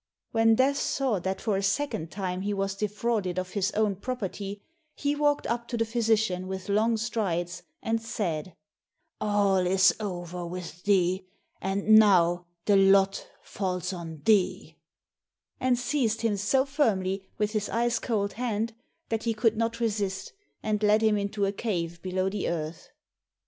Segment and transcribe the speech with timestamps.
[0.31, 4.63] When Death saw that for a second time he was defrauded of his own property,
[4.95, 8.55] he walked up to the physician with long strides, and said,
[9.19, 11.27] "All is over with thee,
[11.61, 14.75] and now the lot falls on thee,"
[15.59, 18.73] and seized him so firmly with his ice cold hand,
[19.09, 20.33] that he could not resist,
[20.63, 22.89] and led him into a cave below the earth.